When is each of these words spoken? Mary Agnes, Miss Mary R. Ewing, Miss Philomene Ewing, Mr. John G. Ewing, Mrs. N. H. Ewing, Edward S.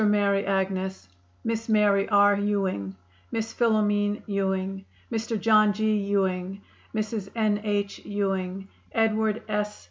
Mary 0.01 0.47
Agnes, 0.47 1.07
Miss 1.43 1.69
Mary 1.69 2.09
R. 2.09 2.35
Ewing, 2.35 2.95
Miss 3.31 3.53
Philomene 3.53 4.23
Ewing, 4.25 4.83
Mr. 5.11 5.39
John 5.39 5.71
G. 5.73 5.95
Ewing, 5.95 6.59
Mrs. 6.95 7.29
N. 7.35 7.61
H. 7.63 7.99
Ewing, 8.03 8.67
Edward 8.95 9.43
S. 9.47 9.79